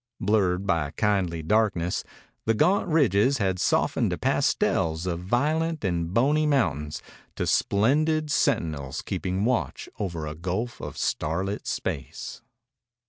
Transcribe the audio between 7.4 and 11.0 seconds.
splendid sentinels keeping watch over a gulf of